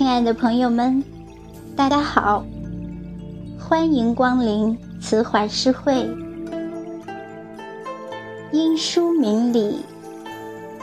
[0.00, 1.04] 亲爱的朋友们，
[1.76, 2.42] 大家好，
[3.58, 6.08] 欢迎光临慈怀诗会。
[8.50, 9.84] 因书明理，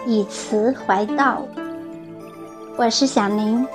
[0.05, 1.41] 以词怀道。
[2.77, 3.65] 我是小宁，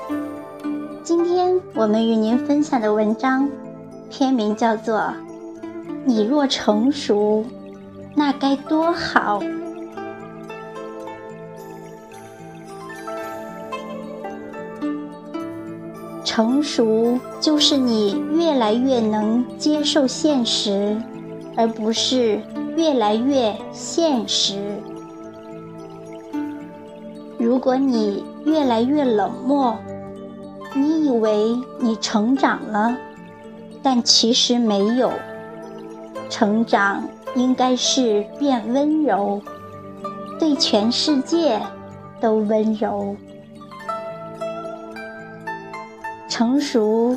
[1.03, 3.51] 今天我们与您分享的文章，
[4.13, 5.01] 篇名叫做
[6.05, 7.45] 《你若成熟，
[8.15, 9.41] 那该多好》。
[16.35, 20.97] 成熟就是你越来越能接受现实，
[21.59, 22.41] 而不是
[22.75, 24.79] 越来越现实。
[27.39, 29.77] 如果你越来越冷漠，
[30.75, 32.97] 你以为你成长了，
[33.83, 35.13] 但其实没有。
[36.31, 39.39] 成长应该是变温柔，
[40.39, 41.61] 对全世界
[42.23, 43.15] 都温柔。
[46.33, 47.15] 成熟，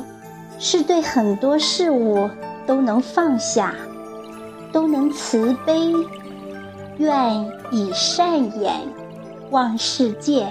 [0.58, 2.28] 是对很多事物
[2.66, 3.74] 都能放下，
[4.70, 5.90] 都能慈悲，
[6.98, 8.74] 愿以善眼
[9.48, 10.46] 望世界。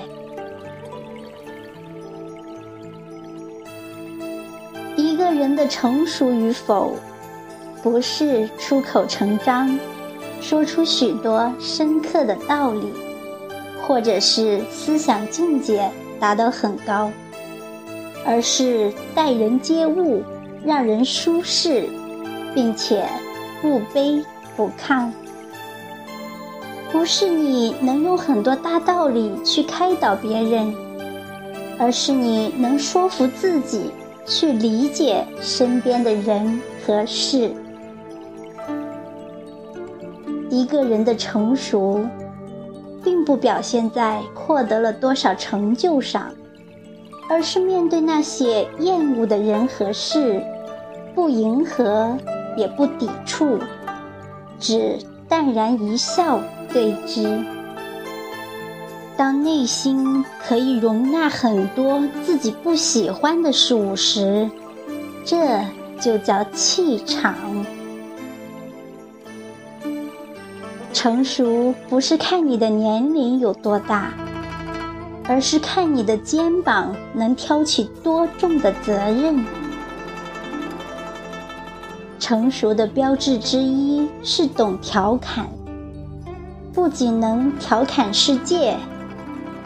[4.96, 6.96] 一个人的成熟与否，
[7.84, 9.78] 不是出口成章，
[10.42, 12.92] 说出许多深刻的道理，
[13.86, 15.88] 或者是思想境界
[16.20, 17.12] 达到很高。
[18.26, 20.24] 而是待人接物，
[20.64, 21.88] 让人舒适，
[22.54, 23.08] 并且
[23.62, 24.24] 不卑
[24.58, 25.12] 不亢。
[26.92, 30.74] 不是你能用很多大道理去开导别人，
[31.78, 33.92] 而是你能说服自己
[34.26, 37.52] 去理解身边的人和事。
[40.50, 42.06] 一个人的成熟，
[43.04, 46.32] 并不表现在获得了多少成就上。
[47.30, 50.42] 而是面对那些厌恶的人和事，
[51.14, 52.18] 不迎合，
[52.56, 53.60] 也不抵触，
[54.60, 54.98] 只
[55.28, 56.40] 淡然一笑
[56.72, 57.44] 对之。
[59.18, 64.50] 当内心可以容纳很多自己不喜欢的事物时，
[65.24, 65.62] 这
[66.00, 67.34] 就叫气场。
[70.92, 74.14] 成熟不是看你的年龄有多大。
[75.28, 79.44] 而是看你的肩膀能挑起多重的责任。
[82.20, 85.48] 成熟的标志之一是懂调侃，
[86.74, 88.78] 不仅能调侃世界，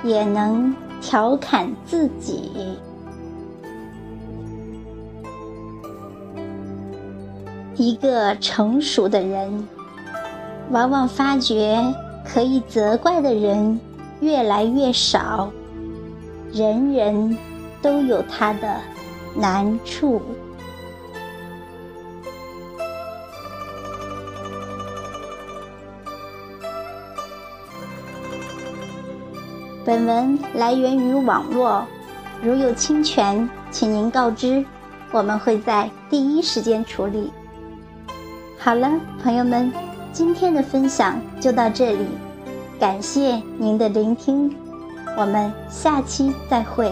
[0.04, 2.78] 也能调侃自己。
[7.76, 9.68] 一个成熟的人，
[10.70, 11.82] 往往发觉
[12.26, 13.80] 可以责怪的人。
[14.22, 15.52] 越来越少，
[16.52, 17.38] 人人
[17.82, 18.76] 都有他的
[19.36, 20.22] 难处。
[29.86, 31.84] 本文来源于网络，
[32.44, 34.64] 如有侵权，请您告知，
[35.12, 37.32] 我们会在第一时间处理。
[38.60, 38.92] 好了，
[39.24, 39.72] 朋友们，
[40.12, 42.06] 今天的分享就到这里。
[42.80, 44.56] 感谢您的聆听，
[45.18, 46.90] 我们下期再会。